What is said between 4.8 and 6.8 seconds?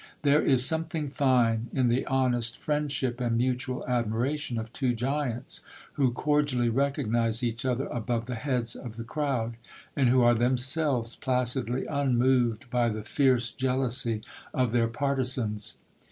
giants, who cordially